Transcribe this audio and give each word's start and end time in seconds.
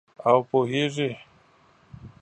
او 0.27 0.37
پوهیږې 0.49 1.09